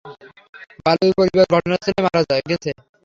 বালুর 0.85 1.13
পরিবার 1.19 1.45
ঘটনাস্থলেই 1.53 2.03
মারা 2.05 2.19
গেছে। 2.21 2.69